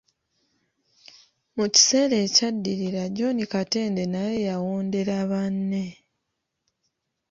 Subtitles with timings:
[1.57, 5.83] Mu kiseera ekyaddirira John Katende naye yawondera banne.